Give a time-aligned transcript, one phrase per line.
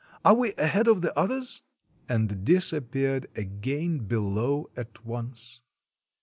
[0.25, 1.61] Are we ahead of the others?"
[2.09, 5.59] and disappeared again below at once.